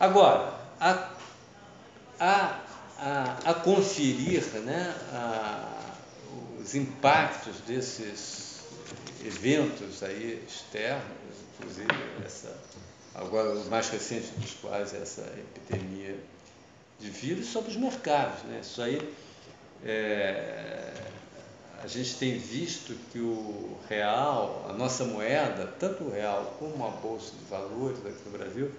Agora, 0.00 0.57
a, 0.80 1.10
a, 2.20 2.60
a, 3.44 3.54
conferir 3.54 4.42
né, 4.60 4.94
a, 5.12 5.94
os 6.60 6.74
impactos 6.74 7.60
desses 7.66 8.60
eventos 9.24 10.02
aí 10.02 10.44
externos, 10.46 11.02
inclusive 11.54 11.88
essa, 12.24 12.56
agora 13.14 13.50
o 13.50 13.68
mais 13.68 13.88
recente 13.88 14.28
dos 14.36 14.54
quais 14.54 14.94
é 14.94 14.98
essa 14.98 15.22
epidemia 15.22 16.16
de 17.00 17.10
vírus, 17.10 17.46
sobre 17.46 17.70
os 17.70 17.76
mercados. 17.76 18.42
Né? 18.44 18.60
Isso 18.62 18.80
aí 18.80 19.14
é, 19.84 20.92
a 21.82 21.86
gente 21.86 22.16
tem 22.16 22.38
visto 22.38 22.94
que 23.12 23.20
o 23.20 23.76
real, 23.88 24.66
a 24.68 24.72
nossa 24.72 25.04
moeda, 25.04 25.66
tanto 25.78 26.04
o 26.04 26.10
real 26.10 26.56
como 26.58 26.84
a 26.86 26.90
Bolsa 26.90 27.32
de 27.36 27.44
Valores 27.44 27.98
aqui 28.04 28.22
no 28.26 28.32
Brasil, 28.32 28.72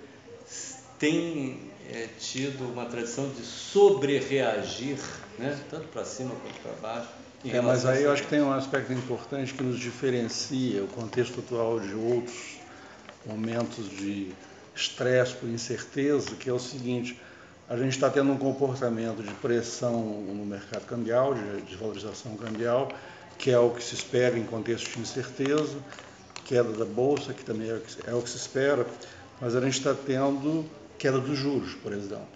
tem 0.97 1.71
é, 1.91 2.07
tido 2.19 2.71
uma 2.71 2.85
tradição 2.85 3.27
de 3.29 3.41
sobre-reagir, 3.43 4.97
né? 5.37 5.59
tanto 5.69 5.87
para 5.87 6.05
cima 6.05 6.31
quanto 6.35 6.59
para 6.61 6.73
baixo. 6.73 7.09
É, 7.45 7.61
mas 7.61 7.85
aí 7.85 8.03
eu 8.03 8.11
acho 8.11 8.23
que 8.23 8.29
tem 8.29 8.41
um 8.41 8.51
aspecto 8.51 8.91
importante 8.91 9.53
que 9.53 9.63
nos 9.63 9.79
diferencia 9.79 10.83
o 10.83 10.87
contexto 10.87 11.39
atual 11.39 11.79
de 11.79 11.93
outros 11.93 12.57
momentos 13.25 13.89
de 13.89 14.33
estresse 14.75 15.33
por 15.35 15.49
incerteza, 15.49 16.35
que 16.35 16.49
é 16.49 16.53
o 16.53 16.59
seguinte, 16.59 17.19
a 17.69 17.77
gente 17.77 17.93
está 17.93 18.09
tendo 18.09 18.31
um 18.31 18.37
comportamento 18.37 19.23
de 19.23 19.33
pressão 19.35 20.01
no 20.01 20.45
mercado 20.45 20.85
cambial, 20.85 21.33
de 21.33 21.61
desvalorização 21.61 22.35
cambial, 22.35 22.89
que 23.37 23.51
é 23.51 23.59
o 23.59 23.69
que 23.69 23.83
se 23.83 23.95
espera 23.95 24.37
em 24.37 24.43
contexto 24.43 24.91
de 24.93 24.99
incerteza, 24.99 25.77
queda 26.45 26.73
da 26.73 26.85
bolsa, 26.85 27.33
que 27.33 27.43
também 27.43 27.69
é 27.69 27.75
o 27.75 27.79
que, 27.79 28.09
é 28.09 28.13
o 28.13 28.21
que 28.21 28.29
se 28.29 28.37
espera, 28.37 28.85
mas 29.39 29.55
a 29.55 29.61
gente 29.61 29.77
está 29.77 29.93
tendo 29.93 30.65
queda 30.99 31.19
dos 31.19 31.37
juros, 31.37 31.73
por 31.75 31.93
exemplo. 31.93 32.27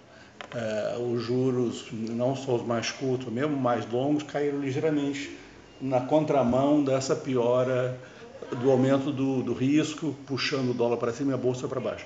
É, 0.55 0.98
os 0.98 1.22
juros, 1.22 1.88
não 1.91 2.36
só 2.36 2.55
os 2.55 2.65
mais 2.65 2.89
curtos, 2.91 3.32
mesmo 3.32 3.55
mais 3.58 3.89
longos, 3.91 4.24
caíram 4.24 4.60
ligeiramente 4.60 5.38
na 5.82 6.00
contramão 6.00 6.84
dessa 6.84 7.15
piora 7.15 8.00
do 8.62 8.72
aumento 8.72 9.12
do, 9.12 9.41
do 9.41 9.53
risco, 9.53 10.15
puxando 10.25 10.72
o 10.72 10.74
dólar 10.74 10.98
para 10.98 11.12
cima 11.12 11.32
e 11.32 11.34
a 11.34 11.38
bolsa 11.38 11.67
para 11.67 11.79
baixo. 11.79 12.05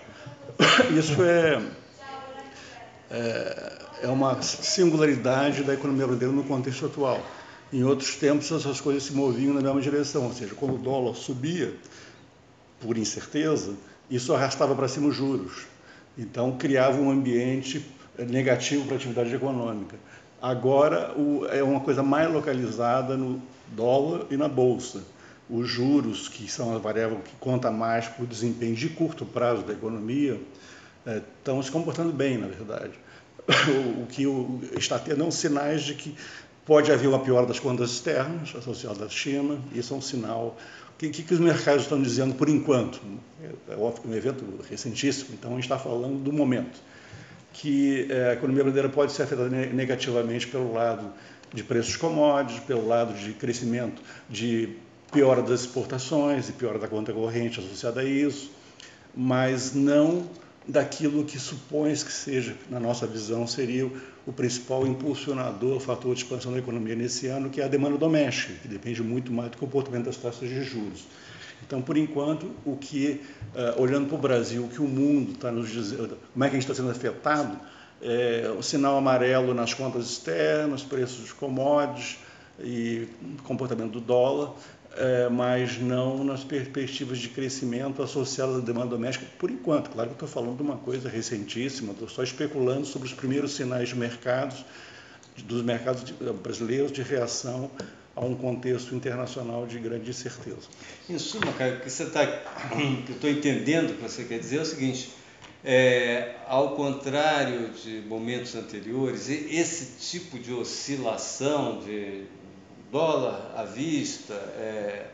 Isso 0.97 1.21
é, 1.23 1.61
é, 3.11 3.77
é 4.03 4.07
uma 4.07 4.41
singularidade 4.41 5.63
da 5.63 5.73
economia 5.73 6.07
brasileira 6.07 6.35
no 6.35 6.43
contexto 6.43 6.85
atual. 6.85 7.21
Em 7.71 7.83
outros 7.83 8.15
tempos, 8.15 8.51
essas 8.51 8.79
coisas 8.79 9.03
se 9.03 9.13
moviam 9.13 9.53
na 9.53 9.61
mesma 9.61 9.81
direção, 9.81 10.25
ou 10.25 10.33
seja, 10.33 10.55
quando 10.55 10.75
o 10.75 10.77
dólar 10.77 11.15
subia, 11.15 11.73
por 12.79 12.97
incerteza, 12.97 13.73
isso 14.09 14.33
arrastava 14.33 14.73
para 14.73 14.87
cima 14.87 15.09
os 15.09 15.15
juros. 15.15 15.65
Então, 16.17 16.57
criava 16.57 16.99
um 16.99 17.11
ambiente 17.11 17.85
negativo 18.17 18.85
para 18.85 18.95
a 18.95 18.97
atividade 18.97 19.33
econômica. 19.35 19.95
Agora, 20.41 21.13
o, 21.17 21.45
é 21.47 21.63
uma 21.63 21.79
coisa 21.79 22.01
mais 22.01 22.31
localizada 22.31 23.15
no 23.15 23.41
dólar 23.67 24.25
e 24.29 24.37
na 24.37 24.47
bolsa. 24.47 25.03
Os 25.49 25.67
juros, 25.67 26.27
que 26.27 26.49
são 26.51 26.75
a 26.75 26.77
variável 26.77 27.19
que 27.19 27.35
conta 27.39 27.71
mais 27.71 28.07
para 28.07 28.23
o 28.23 28.27
desempenho 28.27 28.75
de 28.75 28.89
curto 28.89 29.25
prazo 29.25 29.63
da 29.63 29.73
economia, 29.73 30.39
é, 31.05 31.21
estão 31.39 31.61
se 31.61 31.71
comportando 31.71 32.11
bem, 32.11 32.37
na 32.37 32.47
verdade. 32.47 32.93
O, 33.47 34.03
o 34.03 34.07
que 34.07 34.27
o, 34.27 34.59
está 34.77 34.99
tendo 34.99 35.31
sinais 35.31 35.81
de 35.83 35.93
que 35.93 36.13
pode 36.67 36.91
haver 36.91 37.07
uma 37.07 37.19
piora 37.19 37.47
das 37.47 37.59
contas 37.59 37.91
externas 37.91 38.53
associadas 38.55 39.01
à 39.01 39.09
China, 39.09 39.57
isso 39.73 39.93
é 39.93 39.97
um 39.97 40.01
sinal 40.01 40.57
que, 40.97 41.09
que, 41.09 41.33
os 41.33 41.39
mercados 41.39 41.83
estão 41.83 42.01
dizendo 42.01 42.33
por 42.33 42.49
enquanto? 42.49 42.99
É 43.43 43.49
que 43.49 43.71
é 43.71 43.75
um 43.77 44.13
evento 44.15 44.43
recentíssimo, 44.67 45.29
então 45.33 45.51
a 45.51 45.53
gente 45.53 45.63
está 45.63 45.77
falando 45.77 46.17
do 46.17 46.33
momento. 46.33 46.79
Que 47.53 48.07
é, 48.09 48.31
a 48.31 48.33
economia 48.33 48.63
brasileira 48.63 48.89
pode 48.89 49.11
ser 49.11 49.23
afetada 49.23 49.49
negativamente 49.49 50.47
pelo 50.47 50.73
lado 50.73 51.13
de 51.53 51.63
preços 51.63 51.95
commodities, 51.95 52.59
pelo 52.61 52.87
lado 52.87 53.13
de 53.13 53.33
crescimento, 53.33 54.01
de 54.29 54.75
piora 55.11 55.41
das 55.41 55.61
exportações 55.61 56.49
e 56.49 56.51
piora 56.51 56.79
da 56.79 56.87
conta 56.87 57.13
corrente 57.13 57.59
associada 57.59 58.01
a 58.01 58.03
isso, 58.03 58.51
mas 59.15 59.73
não 59.73 60.27
daquilo 60.67 61.23
que 61.23 61.39
supõe 61.39 61.93
que 61.93 62.11
seja, 62.11 62.55
na 62.69 62.79
nossa 62.79 63.07
visão, 63.07 63.47
seria 63.47 63.89
o 64.27 64.33
principal 64.33 64.85
impulsionador, 64.85 65.79
fator 65.79 66.13
de 66.13 66.21
expansão 66.21 66.51
da 66.51 66.59
economia 66.59 66.93
nesse 66.93 67.27
ano, 67.27 67.49
que 67.49 67.61
é 67.61 67.63
a 67.63 67.67
demanda 67.69 67.97
doméstica, 67.97 68.53
que 68.61 68.67
depende 68.67 69.01
muito 69.01 69.31
mais 69.31 69.49
do 69.49 69.57
comportamento 69.57 70.03
das 70.03 70.17
taxas 70.17 70.49
de 70.49 70.63
juros. 70.63 71.05
Então, 71.65 71.81
por 71.81 71.97
enquanto, 71.97 72.51
o 72.65 72.75
que, 72.75 73.21
uh, 73.55 73.81
olhando 73.81 74.07
para 74.07 74.15
o 74.15 74.19
Brasil, 74.19 74.65
o 74.65 74.67
que 74.67 74.81
o 74.81 74.87
mundo 74.87 75.31
está 75.31 75.49
nos 75.49 75.69
dizendo, 75.69 76.17
como 76.33 76.43
é 76.43 76.49
que 76.49 76.57
a 76.57 76.59
gente 76.59 76.69
está 76.69 76.75
sendo 76.75 76.91
afetado, 76.91 77.57
é 78.01 78.53
o 78.55 78.61
sinal 78.61 78.97
amarelo 78.97 79.53
nas 79.53 79.73
contas 79.73 80.05
externas, 80.05 80.83
preços 80.83 81.25
de 81.25 81.33
commodities 81.33 82.19
e 82.59 83.07
comportamento 83.43 83.93
do 83.93 84.01
dólar, 84.01 84.53
é, 84.95 85.29
mas 85.29 85.77
não 85.79 86.23
nas 86.23 86.43
perspectivas 86.43 87.19
de 87.19 87.29
crescimento 87.29 88.01
associadas 88.01 88.57
à 88.57 88.59
demanda 88.59 88.89
doméstica, 88.89 89.25
por 89.37 89.51
enquanto. 89.51 89.89
Claro 89.89 90.09
que 90.09 90.15
estou 90.15 90.27
falando 90.27 90.57
de 90.57 90.63
uma 90.63 90.77
coisa 90.77 91.09
recentíssima, 91.09 91.93
estou 91.93 92.07
só 92.07 92.23
especulando 92.23 92.85
sobre 92.85 93.07
os 93.07 93.13
primeiros 93.13 93.55
sinais 93.55 93.89
de 93.89 93.95
mercados, 93.95 94.65
dos 95.43 95.61
mercados 95.61 96.03
brasileiros 96.41 96.91
de 96.91 97.01
reação 97.01 97.69
a 98.15 98.25
um 98.25 98.33
contexto 98.33 98.95
internacional 98.95 99.67
de 99.67 99.77
grande 99.77 100.09
incerteza. 100.09 100.67
Em 101.07 101.19
suma, 101.19 101.51
o 101.51 101.79
que 101.81 101.89
você 101.89 102.03
está, 102.07 102.23
eu 102.23 103.13
estou 103.15 103.29
entendendo 103.29 103.91
o 103.91 103.93
que 103.93 104.01
você 104.01 104.23
quer 104.23 104.39
dizer 104.39 104.57
é 104.57 104.61
o 104.61 104.65
seguinte: 104.65 105.11
é, 105.63 106.35
ao 106.47 106.75
contrário 106.75 107.69
de 107.69 108.01
momentos 108.07 108.55
anteriores, 108.55 109.29
esse 109.29 109.99
tipo 109.99 110.39
de 110.39 110.51
oscilação 110.51 111.79
de 111.79 112.23
dólar 112.91 113.53
à 113.55 113.63
vista, 113.63 114.33
é, 114.33 115.05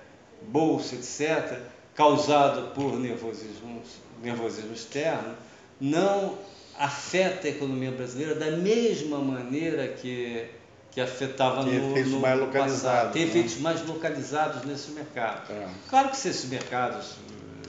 bolsa, 0.47 0.95
etc., 0.95 1.59
causado 1.95 2.73
por 2.73 2.99
nervosismo, 2.99 3.81
nervosismo 4.21 4.73
externo, 4.73 5.35
não 5.79 6.37
afeta 6.77 7.47
a 7.47 7.51
economia 7.51 7.91
brasileira 7.91 8.35
da 8.35 8.51
mesma 8.51 9.19
maneira 9.19 9.87
que, 9.87 10.45
que 10.91 10.99
afetava 10.99 11.63
Tem 11.63 11.79
no, 11.79 11.91
efeitos 11.91 12.11
no 12.11 12.19
mais 12.19 12.39
localizados. 12.39 13.13
Tem 13.13 13.25
né? 13.25 13.29
efeitos 13.29 13.57
mais 13.57 13.85
localizados 13.85 14.65
nesses 14.65 14.93
mercados. 14.93 15.49
É. 15.49 15.67
Claro 15.89 16.09
que 16.09 16.17
se 16.17 16.29
esses 16.29 16.49
mercados, 16.49 17.15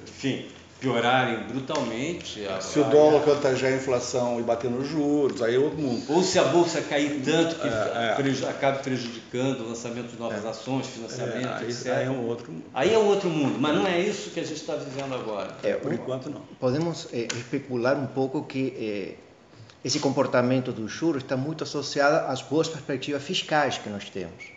enfim, 0.08 0.48
piorarem 0.84 1.38
brutalmente. 1.48 2.46
Se 2.60 2.78
o 2.78 2.84
dólar 2.84 3.22
contagiar 3.22 3.72
a 3.72 3.76
inflação 3.76 4.38
e 4.38 4.42
bater 4.42 4.70
nos 4.70 4.86
juros, 4.86 5.40
aí 5.42 5.54
é 5.54 5.58
outro 5.58 5.78
mundo. 5.80 6.04
Ou 6.08 6.22
se 6.22 6.38
a 6.38 6.44
bolsa 6.44 6.80
cair 6.82 7.20
tanto 7.24 7.56
que 7.56 7.66
É, 7.66 8.10
é. 8.10 8.14
preju- 8.14 8.46
acabe 8.46 8.82
prejudicando 8.82 9.60
o 9.60 9.68
lançamento 9.68 10.08
de 10.12 10.18
novas 10.18 10.44
ações, 10.44 10.86
financiamento, 10.86 11.46
É, 11.46 11.54
aí, 11.58 11.64
etc. 11.70 11.86
aí 11.92 12.06
é 12.06 12.10
um 12.10 12.26
outro 12.26 12.52
mundo. 12.52 12.64
Aí 12.74 12.92
é 12.94 12.98
um 12.98 13.06
outro 13.06 13.28
mundo, 13.30 13.56
mas 13.58 13.74
não 13.74 13.86
é 13.86 13.98
isso 13.98 14.30
que 14.30 14.40
a 14.40 14.44
gente 14.44 14.56
está 14.60 14.76
vivendo 14.76 15.14
agora. 15.14 15.50
É, 15.62 15.74
Por 15.74 15.90
um- 15.90 15.94
enquanto, 15.94 16.30
não. 16.30 16.40
podemos 16.60 17.08
eh, 17.12 17.28
especular 17.36 17.96
um 17.98 18.06
pouco 18.06 18.42
que 18.44 18.74
eh, 18.76 19.14
esse 19.84 19.98
comportamento 20.00 20.72
do 20.72 20.86
juros 20.88 21.22
está 21.22 21.36
muito 21.36 21.64
associado 21.64 22.30
às 22.30 22.40
boas 22.42 22.68
perspectivas 22.68 23.22
fiscais 23.22 23.78
que 23.78 23.88
nós 23.88 24.08
temos. 24.10 24.53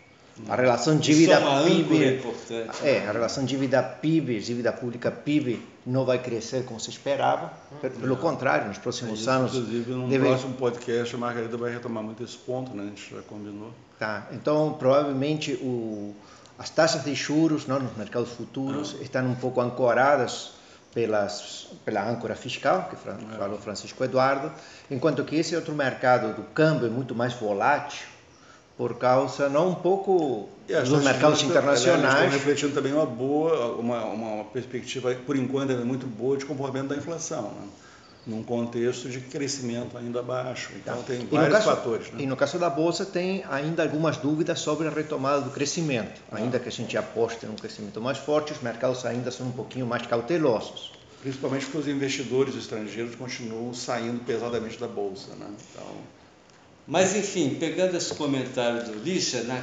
A 0.48 0.56
relação 0.56 0.94
é 0.94 0.96
âncora 0.96 1.06
dívida-PIB, 1.06 2.16
importante. 2.18 2.78
é, 2.88 3.08
a 3.08 3.12
relação 3.12 3.44
dívida-PIB, 3.46 4.40
dívida 4.40 4.72
pública 4.72 5.10
PIB, 5.12 5.62
não 5.86 6.06
vai 6.06 6.20
crescer 6.20 6.64
como 6.66 6.80
se 6.80 6.90
esperava. 6.90 7.52
Pe- 7.82 7.90
Pelo 7.90 8.18
contrário, 8.18 8.68
nos 8.68 8.78
próximos 8.78 9.22
Isso, 9.22 9.30
anos 9.30 9.56
inclusive, 9.56 9.92
no 9.92 10.08
deve- 10.08 10.28
próximo 10.28 10.54
podcast, 10.56 11.16
a 11.16 11.18
Margarida 11.18 11.58
vai 11.58 11.72
retomar 11.72 12.04
muito 12.04 12.24
esse 12.24 12.38
ponto, 12.38 12.76
né? 12.76 12.84
A 12.84 12.86
gente 12.88 13.16
já 13.16 13.22
combinou. 13.24 13.72
Tá, 13.98 14.28
então 14.32 14.76
provavelmente 14.78 15.54
o, 15.54 16.14
as 16.60 16.70
taxas 16.70 17.04
de 17.04 17.16
juros 17.16 17.66
não, 17.66 17.80
nos 17.80 17.98
mercados 17.98 18.30
futuros 18.30 18.96
estão 19.02 19.26
um 19.26 19.34
pouco 19.36 19.60
ancoradas 19.60 20.52
pelas, 20.94 21.68
pela 21.86 22.08
âncora 22.08 22.36
fiscal, 22.36 22.88
que 22.90 22.96
Fran- 22.96 23.18
falou 23.38 23.58
Francisco 23.58 24.04
Eduardo, 24.04 24.52
enquanto 24.90 25.24
que 25.24 25.36
esse 25.36 25.56
outro 25.56 25.74
mercado 25.74 26.34
do 26.36 26.44
câmbio 26.54 26.88
é 26.88 26.90
muito 26.90 27.14
mais 27.16 27.34
volátil, 27.34 28.06
por 28.78 28.96
causa, 28.98 29.50
não 29.50 29.70
um 29.70 29.76
pouco 29.76 30.48
E 30.70 30.74
dos 30.82 31.04
mercados 31.04 31.42
internacionais, 31.42 32.14
estão 32.26 32.30
refletindo 32.30 32.74
também 32.76 32.94
uma 32.94 33.06
boa, 33.06 33.76
uma, 33.76 34.06
uma 34.06 34.44
perspectiva, 34.46 35.16
por 35.26 35.36
enquanto, 35.36 35.72
ainda 35.72 35.84
muito 35.84 36.06
boa 36.06 36.38
de 36.38 36.46
comportamento 36.46 36.90
da 36.90 36.96
inflação, 36.96 37.44
né? 37.44 37.68
num 38.28 38.44
contexto 38.44 39.08
de 39.10 39.22
crescimento 39.22 39.98
ainda 39.98 40.22
baixo. 40.22 40.72
Então, 40.76 41.02
tem 41.04 41.22
E 41.22 41.24
no 41.24 41.30
vários 41.30 41.54
caso- 41.60 41.66
fatores. 41.66 42.08
E 42.10 42.16
Né? 42.24 42.26
no 42.26 42.36
caso 42.36 42.60
da 42.60 42.70
Bolsa 42.70 43.06
tem 43.06 43.42
ainda 43.50 43.84
algumas 43.84 44.18
dúvidas 44.18 44.60
sobre 44.60 44.86
a 44.86 44.92
retomada 44.92 45.40
do 45.42 45.50
crescimento. 45.50 46.20
Ainda 46.30 46.60
que 46.60 46.68
a 46.68 46.72
gente 46.72 46.98
aposte 46.98 47.46
num 47.46 47.56
crescimento 47.56 48.02
mais 48.02 48.18
forte, 48.18 48.52
os 48.52 48.62
mercados 48.62 49.06
ainda 49.06 49.32
são 49.32 49.48
um 49.48 49.52
pouquinho 49.52 49.88
mais 49.88 50.06
cautelosos. 50.06 50.92
Principalmente 51.22 51.66
porque 51.68 51.78
os 51.78 51.88
investidores 51.88 52.54
estrangeiros 52.56 53.16
continuam 53.16 53.74
saindo 53.74 54.20
pesadamente 54.26 54.78
da 54.78 54.90
Bolsa. 54.90 55.30
Né? 55.40 55.48
Então, 55.72 55.88
Mas, 56.88 57.16
enfim, 57.16 57.58
pegando 57.60 57.98
esse 57.98 58.14
comentário 58.14 58.86
do 58.86 58.94
Lixa, 59.04 59.44
na 59.44 59.62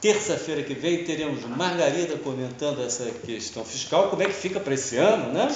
terça-feira 0.00 0.62
que 0.62 0.74
vem 0.74 1.04
teremos 1.04 1.42
Margarida 1.44 2.16
comentando 2.18 2.82
essa 2.82 3.04
questão 3.10 3.64
fiscal, 3.64 4.08
como 4.08 4.22
é 4.22 4.26
que 4.26 4.32
fica 4.32 4.58
para 4.60 4.74
esse 4.74 4.96
ano, 4.96 5.32
né? 5.32 5.54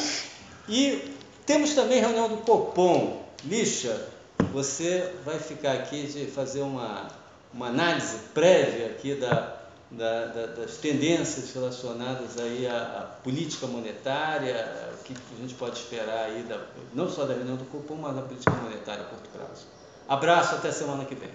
E 0.68 1.14
temos 1.46 1.74
também 1.74 2.00
reunião 2.00 2.28
do 2.28 2.38
Copom. 2.38 3.24
Lixa, 3.44 4.08
você 4.52 5.10
vai 5.24 5.38
ficar 5.38 5.72
aqui 5.72 6.02
de 6.06 6.26
fazer 6.26 6.60
uma, 6.60 7.08
uma 7.52 7.68
análise 7.68 8.16
prévia 8.34 8.86
aqui 8.88 9.14
da, 9.14 9.56
da- 9.90 10.26
da- 10.26 10.46
das 10.46 10.76
tendências 10.76 11.52
relacionadas 11.54 12.38
aí 12.38 12.66
à, 12.66 12.76
à 12.76 13.02
política 13.22 13.66
monetária, 13.66 14.54
o 15.00 15.04
que 15.04 15.14
a 15.14 15.40
gente 15.40 15.54
pode 15.54 15.78
esperar 15.78 16.26
aí, 16.26 16.42
da, 16.42 16.60
não 16.94 17.08
só 17.10 17.24
da 17.24 17.32
reunião 17.34 17.56
do 17.56 17.64
Copom, 17.64 17.94
mas 17.96 18.14
da 18.16 18.22
política 18.22 18.50
monetária 18.52 19.02
a 19.02 19.06
curto 19.06 19.28
prazo. 19.30 19.64
Abraço, 20.10 20.56
até 20.56 20.72
semana 20.72 21.04
que 21.04 21.14
vem. 21.14 21.30